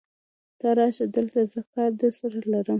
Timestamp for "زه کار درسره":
1.51-2.39